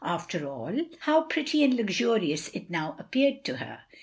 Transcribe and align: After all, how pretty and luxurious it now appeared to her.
After 0.03 0.47
all, 0.49 0.73
how 1.01 1.21
pretty 1.25 1.63
and 1.63 1.75
luxurious 1.75 2.47
it 2.55 2.71
now 2.71 2.95
appeared 2.97 3.43
to 3.43 3.57
her. 3.57 3.81